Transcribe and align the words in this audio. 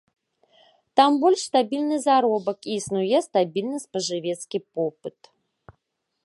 Там 0.99 1.11
больш 1.23 1.39
стабільны 1.49 1.97
заробак 2.07 2.57
і 2.71 2.79
існуе 2.79 3.17
стабільны 3.27 3.77
спажывецкі 3.85 4.57
попыт. 4.75 5.19